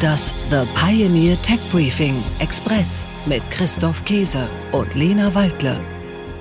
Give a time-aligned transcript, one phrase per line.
[0.00, 5.76] Das The Pioneer Tech Briefing Express mit Christoph Käse und Lena Waldle.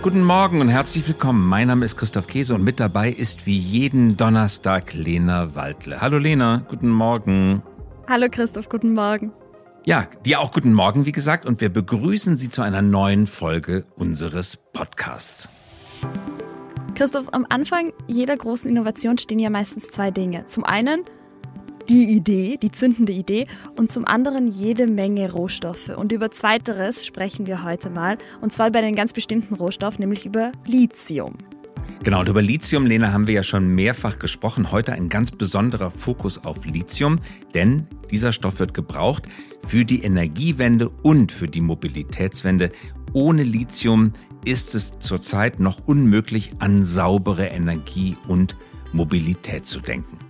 [0.00, 1.46] Guten Morgen und herzlich willkommen.
[1.46, 6.00] Mein Name ist Christoph Käse und mit dabei ist wie jeden Donnerstag Lena Waldle.
[6.00, 7.62] Hallo Lena, guten Morgen.
[8.08, 9.32] Hallo Christoph, guten Morgen.
[9.84, 13.84] Ja, dir auch guten Morgen, wie gesagt, und wir begrüßen Sie zu einer neuen Folge
[13.96, 15.48] unseres Podcasts.
[16.94, 20.46] Christoph, am Anfang jeder großen Innovation stehen ja meistens zwei Dinge.
[20.46, 21.04] Zum einen
[21.92, 23.46] die Idee, die zündende Idee
[23.76, 25.90] und zum anderen jede Menge Rohstoffe.
[25.90, 30.24] Und über zweiteres sprechen wir heute mal, und zwar über einen ganz bestimmten Rohstoff, nämlich
[30.24, 31.34] über Lithium.
[32.02, 34.72] Genau, und über Lithium, Lena, haben wir ja schon mehrfach gesprochen.
[34.72, 37.18] Heute ein ganz besonderer Fokus auf Lithium,
[37.52, 39.28] denn dieser Stoff wird gebraucht
[39.66, 42.72] für die Energiewende und für die Mobilitätswende.
[43.12, 44.14] Ohne Lithium
[44.46, 48.56] ist es zurzeit noch unmöglich, an saubere Energie und
[48.92, 50.21] Mobilität zu denken.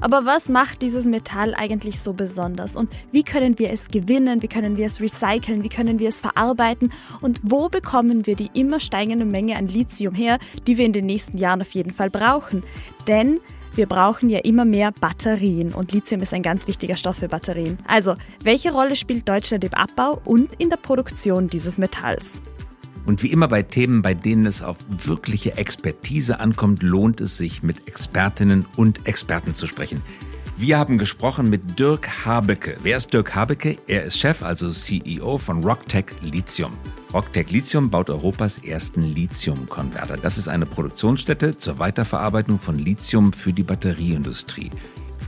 [0.00, 2.76] Aber was macht dieses Metall eigentlich so besonders?
[2.76, 4.42] Und wie können wir es gewinnen?
[4.42, 5.62] Wie können wir es recyceln?
[5.62, 6.92] Wie können wir es verarbeiten?
[7.20, 11.06] Und wo bekommen wir die immer steigende Menge an Lithium her, die wir in den
[11.06, 12.62] nächsten Jahren auf jeden Fall brauchen?
[13.06, 13.40] Denn
[13.74, 17.78] wir brauchen ja immer mehr Batterien und Lithium ist ein ganz wichtiger Stoff für Batterien.
[17.88, 18.14] Also,
[18.44, 22.40] welche Rolle spielt Deutschland im Abbau und in der Produktion dieses Metalls?
[23.06, 27.62] Und wie immer bei Themen, bei denen es auf wirkliche Expertise ankommt, lohnt es sich,
[27.62, 30.02] mit Expertinnen und Experten zu sprechen.
[30.56, 32.78] Wir haben gesprochen mit Dirk Habecke.
[32.82, 33.76] Wer ist Dirk Habecke?
[33.88, 36.72] Er ist Chef, also CEO von Rocktech Lithium.
[37.12, 40.16] Rocktech Lithium baut Europas ersten Lithium-Konverter.
[40.16, 44.70] Das ist eine Produktionsstätte zur Weiterverarbeitung von Lithium für die Batterieindustrie.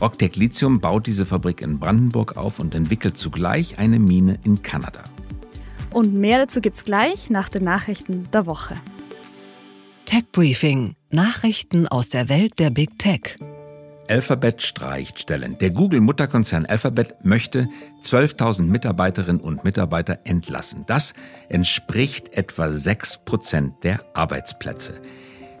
[0.00, 5.04] Rocktech Lithium baut diese Fabrik in Brandenburg auf und entwickelt zugleich eine Mine in Kanada.
[5.92, 8.80] Und mehr dazu gibt's gleich nach den Nachrichten der Woche.
[10.06, 10.94] Tech Briefing.
[11.10, 13.38] Nachrichten aus der Welt der Big Tech.
[14.08, 15.56] Alphabet streicht Stellen.
[15.58, 17.68] Der Google-Mutterkonzern Alphabet möchte
[18.02, 20.84] 12.000 Mitarbeiterinnen und Mitarbeiter entlassen.
[20.86, 21.14] Das
[21.48, 25.00] entspricht etwa 6 Prozent der Arbeitsplätze.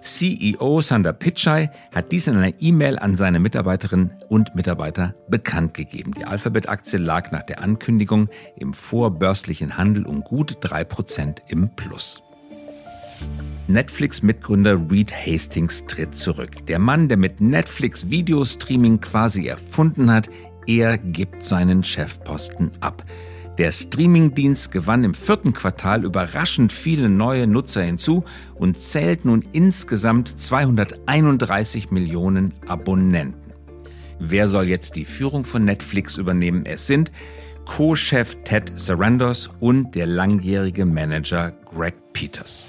[0.02, 6.12] CEO Sander Pichai hat dies in einer E-Mail an seine Mitarbeiterinnen und Mitarbeiter bekannt gegeben.
[6.18, 12.20] Die Alphabet-Aktie lag nach der Ankündigung im vorbörslichen Handel um gut drei Prozent im Plus.
[13.68, 16.66] Netflix-Mitgründer Reed Hastings tritt zurück.
[16.66, 20.28] Der Mann, der mit Netflix Videostreaming quasi erfunden hat,
[20.66, 23.04] er gibt seinen Chefposten ab.
[23.58, 28.24] Der Streamingdienst gewann im vierten Quartal überraschend viele neue Nutzer hinzu
[28.54, 33.52] und zählt nun insgesamt 231 Millionen Abonnenten.
[34.18, 36.64] Wer soll jetzt die Führung von Netflix übernehmen?
[36.64, 37.12] Es sind
[37.66, 42.64] Co-Chef Ted Sarandos und der langjährige Manager Greg Peters.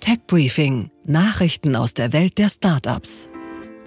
[0.00, 0.90] Tech Briefing.
[1.04, 3.31] Nachrichten aus der Welt der Startups.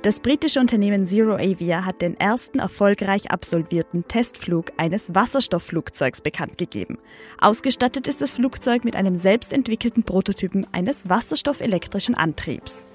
[0.06, 7.00] Das britische Unternehmen Zero Avia hat den ersten erfolgreich absolvierten Testflug eines Wasserstoffflugzeugs bekannt gegeben.
[7.42, 12.86] Ausgestattet ist das Flugzeug mit einem selbstentwickelten Prototypen eines wasserstoffelektrischen Antriebs.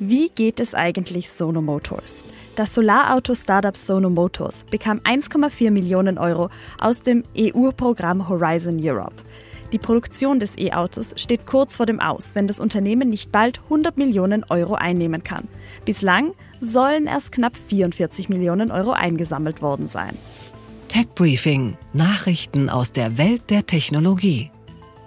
[0.00, 2.24] Wie geht es eigentlich Sono Motors?
[2.56, 6.50] Das Solarauto-Startup Sono Motors bekam 1,4 Millionen Euro
[6.80, 9.22] aus dem EU-Programm Horizon Europe.
[9.72, 13.96] Die Produktion des E-Autos steht kurz vor dem Aus, wenn das Unternehmen nicht bald 100
[13.98, 15.46] Millionen Euro einnehmen kann.
[15.84, 20.16] Bislang sollen erst knapp 44 Millionen Euro eingesammelt worden sein.
[20.88, 21.76] Tech Briefing.
[21.92, 24.50] Nachrichten aus der Welt der Technologie.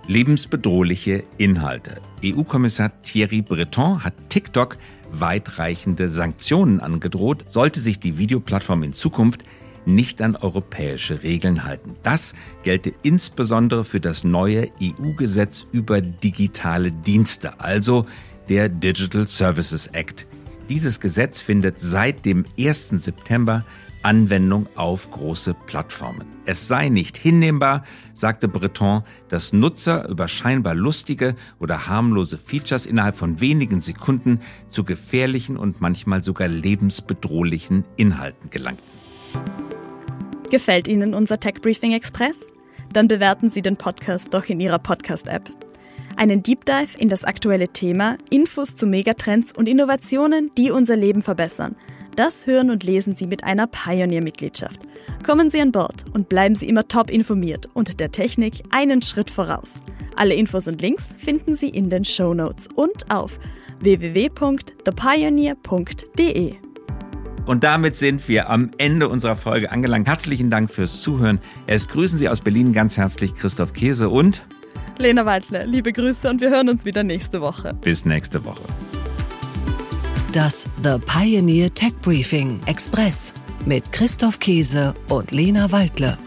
[0.07, 2.00] Lebensbedrohliche Inhalte.
[2.24, 4.78] EU-Kommissar Thierry Breton hat TikTok
[5.12, 9.44] weitreichende Sanktionen angedroht, sollte sich die Videoplattform in Zukunft
[9.85, 11.95] nicht an europäische Regeln halten.
[12.03, 12.33] Das
[12.63, 18.05] gelte insbesondere für das neue EU-Gesetz über digitale Dienste, also
[18.49, 20.25] der Digital Services Act.
[20.69, 22.89] Dieses Gesetz findet seit dem 1.
[22.89, 23.66] September
[24.03, 26.27] Anwendung auf große Plattformen.
[26.45, 27.83] Es sei nicht hinnehmbar,
[28.13, 34.83] sagte Breton, dass Nutzer über scheinbar lustige oder harmlose Features innerhalb von wenigen Sekunden zu
[34.83, 38.83] gefährlichen und manchmal sogar lebensbedrohlichen Inhalten gelangten.
[40.53, 42.53] Gefällt Ihnen unser Tech Briefing Express?
[42.91, 45.50] Dann bewerten Sie den Podcast doch in Ihrer Podcast-App.
[46.15, 51.23] Einen Deep Dive in das aktuelle Thema, Infos zu Megatrends und Innovationen, die unser Leben
[51.23, 51.75] verbessern.
[52.15, 54.79] Das hören und lesen Sie mit einer Pioneer-Mitgliedschaft.
[55.25, 59.31] Kommen Sie an Bord und bleiben Sie immer top informiert und der Technik einen Schritt
[59.31, 59.81] voraus.
[60.17, 63.39] Alle Infos und Links finden Sie in den Show Notes und auf
[63.79, 66.62] www.thepioneer.de.
[67.45, 70.07] Und damit sind wir am Ende unserer Folge angelangt.
[70.07, 71.40] Herzlichen Dank fürs Zuhören.
[71.68, 74.45] Es grüßen Sie aus Berlin ganz herzlich Christoph Käse und
[74.98, 75.66] Lena Waldle.
[75.66, 77.74] Liebe Grüße und wir hören uns wieder nächste Woche.
[77.81, 78.62] Bis nächste Woche.
[80.31, 83.34] Das The Pioneer Tech Briefing Express
[83.66, 86.18] mit Christoph Käse und Lena Waldle.